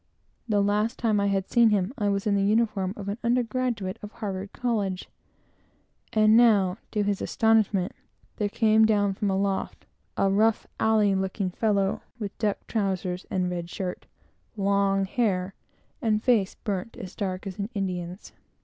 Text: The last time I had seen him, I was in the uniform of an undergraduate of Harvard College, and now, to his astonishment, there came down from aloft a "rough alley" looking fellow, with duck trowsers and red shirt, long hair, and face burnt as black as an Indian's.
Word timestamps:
The 0.49 0.61
last 0.63 0.97
time 0.97 1.19
I 1.19 1.27
had 1.27 1.47
seen 1.47 1.69
him, 1.69 1.93
I 1.95 2.09
was 2.09 2.25
in 2.25 2.33
the 2.33 2.41
uniform 2.41 2.91
of 2.97 3.07
an 3.07 3.19
undergraduate 3.23 3.99
of 4.01 4.13
Harvard 4.13 4.51
College, 4.51 5.07
and 6.11 6.35
now, 6.35 6.79
to 6.89 7.03
his 7.03 7.21
astonishment, 7.21 7.91
there 8.37 8.49
came 8.49 8.83
down 8.83 9.13
from 9.13 9.29
aloft 9.29 9.85
a 10.17 10.27
"rough 10.27 10.65
alley" 10.79 11.13
looking 11.13 11.51
fellow, 11.51 12.01
with 12.17 12.35
duck 12.39 12.65
trowsers 12.65 13.27
and 13.29 13.51
red 13.51 13.69
shirt, 13.69 14.07
long 14.57 15.05
hair, 15.05 15.53
and 16.01 16.23
face 16.23 16.55
burnt 16.55 16.97
as 16.97 17.13
black 17.15 17.45
as 17.45 17.59
an 17.59 17.69
Indian's. 17.75 18.33